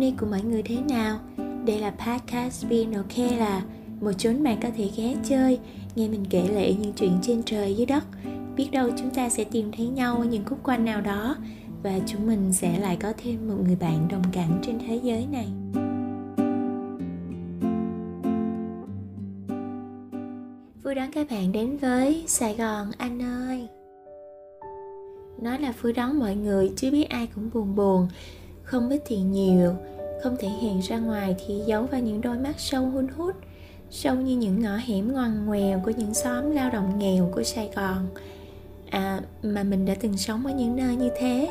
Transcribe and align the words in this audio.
Hôm 0.00 0.08
nay 0.08 0.14
của 0.20 0.26
mọi 0.26 0.42
người 0.42 0.62
thế 0.62 0.76
nào? 0.88 1.18
Đây 1.66 1.78
là 1.78 1.90
podcast 1.90 2.68
Being 2.68 2.92
OK 2.92 3.18
là 3.38 3.62
một 4.00 4.12
chốn 4.12 4.42
bạn 4.42 4.58
có 4.62 4.68
thể 4.76 4.90
ghé 4.96 5.14
chơi, 5.24 5.58
nghe 5.96 6.08
mình 6.08 6.24
kể 6.30 6.48
lệ 6.48 6.74
những 6.80 6.92
chuyện 6.92 7.18
trên 7.22 7.42
trời 7.42 7.74
dưới 7.74 7.86
đất. 7.86 8.04
Biết 8.56 8.68
đâu 8.72 8.90
chúng 8.98 9.10
ta 9.10 9.28
sẽ 9.28 9.44
tìm 9.44 9.72
thấy 9.72 9.86
nhau 9.86 10.16
ở 10.16 10.24
những 10.24 10.44
khúc 10.44 10.58
quanh 10.62 10.84
nào 10.84 11.00
đó 11.00 11.36
và 11.82 11.98
chúng 12.06 12.26
mình 12.26 12.52
sẽ 12.52 12.78
lại 12.78 12.96
có 13.00 13.12
thêm 13.16 13.48
một 13.48 13.54
người 13.64 13.76
bạn 13.76 14.08
đồng 14.08 14.22
cảnh 14.32 14.60
trên 14.62 14.78
thế 14.78 15.00
giới 15.02 15.26
này. 15.32 15.48
Vui 20.82 20.94
đón 20.94 21.10
các 21.12 21.26
bạn 21.30 21.52
đến 21.52 21.76
với 21.76 22.24
Sài 22.26 22.54
Gòn 22.54 22.90
anh 22.98 23.22
ơi 23.22 23.68
Nói 25.42 25.58
là 25.58 25.72
vui 25.82 25.92
đón 25.92 26.18
mọi 26.18 26.36
người 26.36 26.72
chứ 26.76 26.90
biết 26.90 27.04
ai 27.04 27.28
cũng 27.34 27.50
buồn 27.54 27.76
buồn 27.76 28.08
không 28.70 28.88
biết 28.88 29.02
thì 29.04 29.16
nhiều, 29.16 29.74
Không 30.22 30.36
thể 30.38 30.48
hiện 30.48 30.80
ra 30.80 30.98
ngoài 30.98 31.36
thì 31.46 31.62
giấu 31.66 31.82
vào 31.82 32.00
những 32.00 32.20
đôi 32.20 32.38
mắt 32.38 32.54
sâu 32.58 32.86
hun 32.86 33.08
hút, 33.08 33.36
Sâu 33.90 34.14
như 34.14 34.36
những 34.36 34.62
ngõ 34.62 34.76
hẻm 34.76 35.12
ngoằn 35.12 35.46
ngoèo 35.46 35.82
của 35.84 35.92
những 35.96 36.14
xóm 36.14 36.50
lao 36.50 36.70
động 36.70 36.98
nghèo 36.98 37.30
của 37.34 37.42
Sài 37.42 37.70
Gòn. 37.76 38.08
À 38.90 39.20
mà 39.42 39.62
mình 39.62 39.86
đã 39.86 39.94
từng 40.00 40.16
sống 40.16 40.46
ở 40.46 40.52
những 40.52 40.76
nơi 40.76 40.96
như 40.96 41.10
thế. 41.18 41.50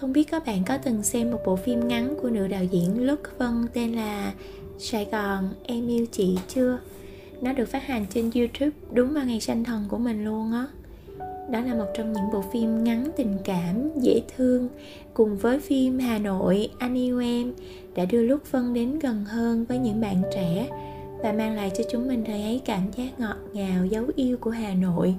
Không 0.00 0.12
biết 0.12 0.24
các 0.30 0.46
bạn 0.46 0.62
có 0.68 0.78
từng 0.78 1.02
xem 1.02 1.30
một 1.30 1.40
bộ 1.46 1.56
phim 1.56 1.88
ngắn 1.88 2.14
của 2.22 2.30
nữ 2.30 2.48
đạo 2.48 2.64
diễn 2.64 3.06
Lục 3.06 3.20
Vân 3.38 3.66
tên 3.72 3.92
là 3.92 4.32
Sài 4.78 5.04
Gòn, 5.12 5.50
em 5.62 5.88
yêu 5.88 6.06
chị 6.12 6.38
chưa? 6.48 6.78
Nó 7.40 7.52
được 7.52 7.68
phát 7.68 7.86
hành 7.86 8.06
trên 8.14 8.30
youtube 8.34 8.76
đúng 8.92 9.14
vào 9.14 9.24
ngày 9.24 9.40
sanh 9.40 9.64
thần 9.64 9.84
của 9.88 9.98
mình 9.98 10.24
luôn 10.24 10.52
á 10.52 10.66
đó 11.50 11.60
là 11.60 11.74
một 11.74 11.86
trong 11.94 12.12
những 12.12 12.30
bộ 12.32 12.42
phim 12.52 12.84
ngắn 12.84 13.08
tình 13.16 13.36
cảm, 13.44 13.90
dễ 13.96 14.22
thương, 14.36 14.68
cùng 15.14 15.36
với 15.36 15.60
phim 15.60 15.98
hà 15.98 16.18
nội, 16.18 16.68
anh 16.78 16.94
yêu 16.94 17.20
em, 17.20 17.52
đã 17.96 18.04
đưa 18.04 18.22
lúc 18.22 18.44
phân 18.44 18.74
đến 18.74 18.98
gần 18.98 19.24
hơn 19.24 19.64
với 19.64 19.78
những 19.78 20.00
bạn 20.00 20.22
trẻ 20.34 20.68
và 21.22 21.32
mang 21.32 21.56
lại 21.56 21.70
cho 21.78 21.84
chúng 21.90 22.08
mình 22.08 22.24
thời 22.26 22.42
ấy 22.42 22.60
cảm 22.64 22.82
giác 22.96 23.20
ngọt 23.20 23.36
ngào, 23.52 23.86
dấu 23.86 24.04
yêu 24.16 24.36
của 24.40 24.50
hà 24.50 24.74
nội. 24.74 25.14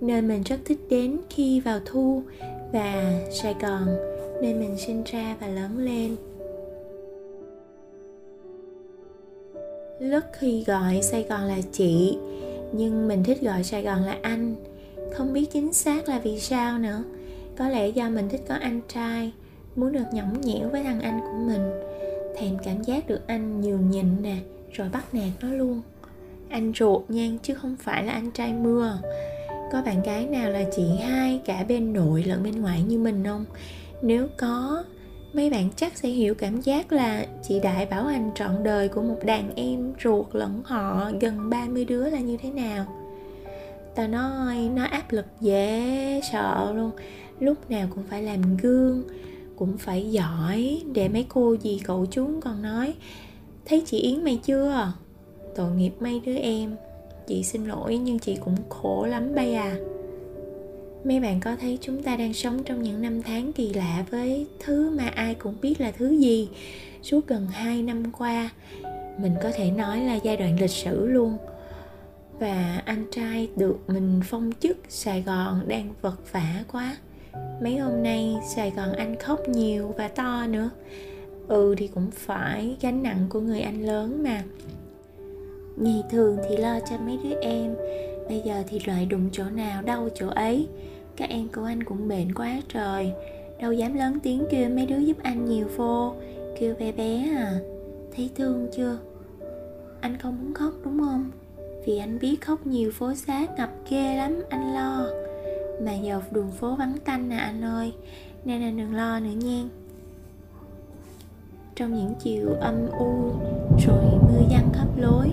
Nơi 0.00 0.22
mình 0.22 0.42
rất 0.42 0.56
thích 0.64 0.78
đến 0.90 1.16
khi 1.30 1.60
vào 1.60 1.80
thu 1.86 2.22
và 2.72 3.20
sài 3.42 3.54
gòn, 3.60 3.86
nơi 4.42 4.54
mình 4.54 4.76
sinh 4.78 5.02
ra 5.06 5.36
và 5.40 5.46
lớn 5.46 5.78
lên. 5.78 6.16
Lúc 10.00 10.24
khi 10.32 10.64
gọi 10.64 11.02
sài 11.02 11.22
gòn 11.22 11.40
là 11.40 11.58
chị, 11.72 12.18
nhưng 12.72 13.08
mình 13.08 13.24
thích 13.24 13.42
gọi 13.42 13.64
sài 13.64 13.82
gòn 13.82 14.02
là 14.02 14.18
anh 14.22 14.54
không 15.14 15.32
biết 15.32 15.46
chính 15.52 15.72
xác 15.72 16.08
là 16.08 16.18
vì 16.18 16.40
sao 16.40 16.78
nữa. 16.78 17.04
Có 17.58 17.68
lẽ 17.68 17.88
do 17.88 18.10
mình 18.10 18.28
thích 18.28 18.42
có 18.48 18.54
anh 18.54 18.80
trai, 18.88 19.32
muốn 19.76 19.92
được 19.92 20.04
nhõng 20.12 20.40
nhẽo 20.40 20.68
với 20.68 20.82
thằng 20.82 21.00
anh 21.00 21.20
của 21.20 21.38
mình, 21.46 21.70
thèm 22.36 22.58
cảm 22.64 22.82
giác 22.82 23.06
được 23.06 23.26
anh 23.26 23.60
nhường 23.60 23.90
nhịn 23.90 24.22
nè, 24.22 24.36
rồi 24.72 24.88
bắt 24.92 25.14
nạt 25.14 25.30
nó 25.40 25.48
luôn. 25.48 25.82
Anh 26.48 26.72
ruột 26.76 27.02
nhan 27.08 27.38
chứ 27.42 27.54
không 27.54 27.76
phải 27.80 28.04
là 28.04 28.12
anh 28.12 28.30
trai 28.30 28.52
mưa. 28.52 28.98
Có 29.72 29.82
bạn 29.82 30.02
gái 30.02 30.26
nào 30.26 30.50
là 30.50 30.64
chị 30.76 30.82
hai 31.02 31.40
cả 31.44 31.64
bên 31.68 31.92
nội 31.92 32.22
lẫn 32.22 32.42
bên 32.42 32.60
ngoại 32.60 32.82
như 32.82 32.98
mình 32.98 33.24
không? 33.24 33.44
Nếu 34.02 34.28
có, 34.38 34.84
mấy 35.32 35.50
bạn 35.50 35.68
chắc 35.76 35.96
sẽ 35.96 36.08
hiểu 36.08 36.34
cảm 36.34 36.60
giác 36.60 36.92
là 36.92 37.26
chị 37.42 37.60
Đại 37.60 37.86
bảo 37.86 38.04
hành 38.04 38.30
trọn 38.34 38.62
đời 38.62 38.88
của 38.88 39.02
một 39.02 39.18
đàn 39.24 39.54
em 39.54 39.92
ruột 40.04 40.26
lẫn 40.32 40.62
họ 40.64 41.10
gần 41.20 41.50
30 41.50 41.84
đứa 41.84 42.10
là 42.10 42.18
như 42.18 42.36
thế 42.36 42.50
nào 42.50 43.03
ta 43.94 44.06
nói, 44.06 44.70
nó 44.74 44.84
áp 44.84 45.12
lực 45.12 45.26
dễ 45.40 46.20
sợ 46.32 46.72
luôn. 46.76 46.90
Lúc 47.40 47.70
nào 47.70 47.88
cũng 47.94 48.04
phải 48.10 48.22
làm 48.22 48.56
gương, 48.56 49.02
cũng 49.56 49.78
phải 49.78 50.10
giỏi 50.10 50.82
để 50.94 51.08
mấy 51.08 51.26
cô 51.28 51.56
gì 51.62 51.80
cậu 51.84 52.06
chúng 52.10 52.40
còn 52.40 52.62
nói, 52.62 52.94
thấy 53.64 53.82
chị 53.86 53.98
yến 53.98 54.24
mày 54.24 54.40
chưa? 54.44 54.92
Tội 55.56 55.70
nghiệp 55.70 55.92
mấy 56.00 56.20
đứa 56.26 56.36
em. 56.36 56.76
Chị 57.26 57.42
xin 57.42 57.64
lỗi 57.64 57.98
nhưng 57.98 58.18
chị 58.18 58.36
cũng 58.44 58.56
khổ 58.68 59.06
lắm 59.06 59.34
bây 59.34 59.54
à. 59.54 59.76
Mấy 61.04 61.20
bạn 61.20 61.40
có 61.40 61.56
thấy 61.60 61.78
chúng 61.80 62.02
ta 62.02 62.16
đang 62.16 62.32
sống 62.32 62.62
trong 62.64 62.82
những 62.82 63.02
năm 63.02 63.22
tháng 63.22 63.52
kỳ 63.52 63.72
lạ 63.72 64.04
với 64.10 64.46
thứ 64.64 64.90
mà 64.90 65.06
ai 65.06 65.34
cũng 65.34 65.54
biết 65.62 65.80
là 65.80 65.90
thứ 65.90 66.10
gì? 66.10 66.48
Suốt 67.02 67.26
gần 67.26 67.46
2 67.46 67.82
năm 67.82 68.02
qua, 68.18 68.50
mình 69.18 69.32
có 69.42 69.50
thể 69.54 69.70
nói 69.70 70.00
là 70.00 70.14
giai 70.14 70.36
đoạn 70.36 70.60
lịch 70.60 70.70
sử 70.70 71.06
luôn 71.06 71.36
và 72.38 72.82
anh 72.86 73.04
trai 73.10 73.50
được 73.56 73.76
mình 73.86 74.20
phong 74.24 74.52
chức 74.60 74.76
sài 74.88 75.22
gòn 75.22 75.68
đang 75.68 75.94
vật 76.00 76.32
vả 76.32 76.64
quá. 76.72 76.96
Mấy 77.62 77.76
hôm 77.76 78.02
nay 78.02 78.36
sài 78.54 78.70
gòn 78.70 78.92
anh 78.92 79.16
khóc 79.16 79.48
nhiều 79.48 79.94
và 79.96 80.08
to 80.08 80.46
nữa. 80.46 80.70
Ừ 81.48 81.74
thì 81.78 81.88
cũng 81.88 82.10
phải 82.10 82.76
gánh 82.80 83.02
nặng 83.02 83.26
của 83.28 83.40
người 83.40 83.60
anh 83.60 83.86
lớn 83.86 84.22
mà. 84.22 84.42
Ngày 85.76 86.02
thường 86.10 86.38
thì 86.48 86.56
lo 86.56 86.80
cho 86.90 86.96
mấy 86.98 87.18
đứa 87.24 87.40
em, 87.40 87.74
bây 88.28 88.42
giờ 88.44 88.62
thì 88.68 88.80
loại 88.86 89.06
đụng 89.06 89.28
chỗ 89.32 89.44
nào, 89.44 89.82
đau 89.82 90.08
chỗ 90.14 90.28
ấy. 90.28 90.68
Các 91.16 91.30
em 91.30 91.48
của 91.48 91.64
anh 91.64 91.82
cũng 91.82 92.08
bệnh 92.08 92.34
quá 92.34 92.60
trời. 92.68 93.12
Đâu 93.60 93.72
dám 93.72 93.94
lớn 93.94 94.18
tiếng 94.22 94.44
kêu 94.50 94.70
mấy 94.70 94.86
đứa 94.86 94.98
giúp 94.98 95.16
anh 95.22 95.44
nhiều 95.44 95.66
vô, 95.76 96.14
kêu 96.58 96.74
bé 96.74 96.92
bé 96.92 97.28
à. 97.36 97.60
Thấy 98.16 98.30
thương 98.34 98.68
chưa? 98.76 98.98
Anh 100.00 100.18
không 100.18 100.38
muốn 100.44 100.54
khóc 100.54 100.72
đúng 100.84 101.00
không? 101.00 101.30
Vì 101.86 101.98
anh 101.98 102.18
biết 102.18 102.40
khóc 102.40 102.66
nhiều 102.66 102.90
phố 102.92 103.14
xá 103.14 103.46
ngập 103.56 103.70
ghê 103.90 104.16
lắm 104.16 104.42
anh 104.50 104.74
lo. 104.74 105.06
Mà 105.84 105.92
giờ 105.92 106.20
đường 106.30 106.50
phố 106.52 106.76
vắng 106.76 106.96
tanh 107.04 107.28
nè 107.28 107.36
anh 107.36 107.64
ơi 107.64 107.92
nên 108.44 108.62
là 108.62 108.70
đừng 108.70 108.94
lo 108.94 109.20
nữa 109.20 109.30
nha. 109.30 109.62
Trong 111.74 111.94
những 111.94 112.14
chiều 112.22 112.54
âm 112.60 112.88
u 112.98 113.32
rồi 113.86 114.04
mưa 114.28 114.42
giăng 114.50 114.68
khắp 114.72 114.88
lối 114.96 115.30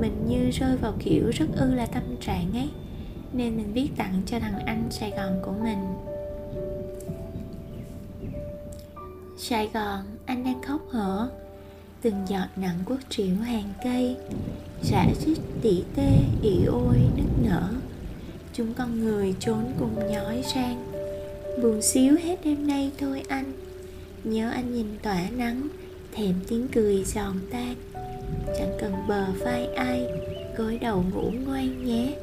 mình 0.00 0.26
như 0.28 0.50
rơi 0.50 0.76
vào 0.76 0.92
kiểu 0.98 1.30
rất 1.30 1.46
ư 1.56 1.74
là 1.74 1.86
tâm 1.86 2.02
trạng 2.20 2.52
ấy. 2.52 2.70
Nên 3.32 3.56
mình 3.56 3.72
viết 3.72 3.90
tặng 3.96 4.22
cho 4.26 4.38
thằng 4.40 4.58
anh 4.66 4.86
Sài 4.90 5.10
Gòn 5.10 5.40
của 5.42 5.52
mình. 5.62 5.78
Sài 9.38 9.70
Gòn, 9.74 10.00
anh 10.26 10.44
đang 10.44 10.62
khóc 10.62 10.80
hở. 10.90 11.30
Từng 12.02 12.14
giọt 12.28 12.46
nặng 12.56 12.78
quốc 12.86 12.98
triệu 13.08 13.36
hàng 13.36 13.72
cây 13.84 14.16
Rã 14.82 15.06
rít 15.26 15.38
tỉ 15.62 15.82
tê, 15.96 16.10
ỉ 16.42 16.64
ôi, 16.64 16.96
nức 17.16 17.48
nở. 17.50 17.68
Chúng 18.52 18.74
con 18.74 19.00
người 19.04 19.34
trốn 19.40 19.72
cùng 19.78 20.12
nhói 20.12 20.42
sang 20.54 20.92
Buồn 21.62 21.82
xíu 21.82 22.16
hết 22.22 22.36
đêm 22.44 22.66
nay 22.66 22.92
thôi 22.98 23.22
anh. 23.28 23.52
Nhớ 24.24 24.50
anh 24.50 24.74
nhìn 24.74 24.86
tỏa 25.02 25.28
nắng 25.36 25.68
Thèm 26.12 26.34
tiếng 26.48 26.68
cười 26.68 27.04
giòn 27.04 27.36
tan. 27.50 27.74
Chẳng 28.58 28.76
cần 28.80 28.94
bờ 29.08 29.26
vai 29.32 29.66
ai 29.66 30.06
Gối 30.56 30.78
đầu 30.80 31.04
ngủ 31.14 31.32
ngoan 31.44 31.84
nhé. 31.84 32.16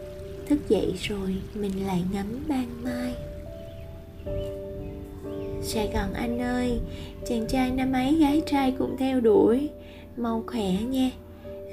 Thức 0.50 0.60
dậy 0.70 0.94
rồi 1.02 1.36
mình 1.54 1.86
lại 1.88 2.04
ngắm 2.12 2.44
ban 2.48 2.84
mai 2.84 3.16
sài 5.66 5.92
gòn 5.94 6.14
anh 6.14 6.42
ơi, 6.42 6.80
chàng 7.26 7.48
trai 7.48 7.72
năm 7.72 7.94
ấy, 7.94 8.16
gái 8.16 8.42
trai 8.46 8.72
cũng 8.72 8.96
theo 8.98 9.20
đuổi. 9.20 9.70
Mau 10.18 10.44
khỏe 10.48 10.72
nha. 10.90 11.12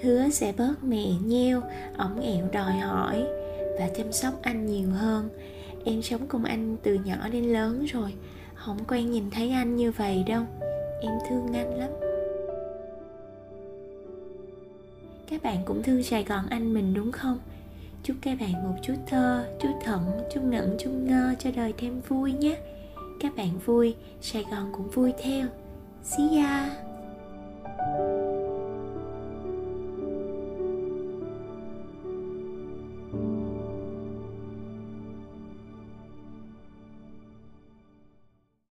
Hứa 0.03 0.28
sẽ 0.30 0.53
bớt 0.58 0.84
mẹ 0.84 1.06
nheo, 1.25 1.62
ổng 1.98 2.20
ẹo 2.20 2.48
đòi 2.53 2.72
hỏi 2.72 3.25
và 3.78 3.88
chăm 3.97 4.12
sóc 4.12 4.34
anh 4.42 4.66
nhiều 4.66 4.91
hơn. 4.91 5.28
Em 5.84 6.03
sống 6.03 6.26
cùng 6.28 6.44
anh 6.44 6.76
từ 6.82 6.94
nhỏ 6.94 7.28
đến 7.32 7.44
lớn 7.44 7.84
rồi, 7.84 8.14
không 8.54 8.78
quen 8.88 9.10
nhìn 9.10 9.30
thấy 9.30 9.50
anh 9.50 9.76
như 9.76 9.91
vậy 9.91 10.24
đâu. 10.26 10.42
Em 11.03 11.12
thương 11.30 11.47
anh 11.54 11.78
lắm. 11.78 11.91
Các 15.30 15.42
bạn 15.42 15.56
cũng 15.64 15.82
thương 15.82 16.03
sài 16.03 16.24
gòn 16.24 16.44
anh 16.50 16.74
mình 16.74 16.94
đúng 16.94 17.12
không? 17.12 17.38
Chúc 18.03 18.16
các 18.20 18.41
bạn 18.41 18.53
một 18.53 18.74
chút 18.82 18.94
thơ, 19.06 19.44
chút 19.60 19.72
thận 19.84 20.00
chút 20.34 20.41
ngẩn 20.44 20.77
chút 20.78 20.91
ngơ 20.91 21.34
cho 21.39 21.50
đời 21.56 21.72
thêm 21.78 22.00
vui 22.09 22.33
nhé 22.33 22.56
các 23.22 23.36
bạn 23.36 23.59
vui 23.65 23.95
sài 24.21 24.45
gòn 24.51 24.72
cũng 24.72 24.91
vui 24.91 25.13
theo. 25.22 25.47
See 26.03 26.36
ya! 26.36 26.71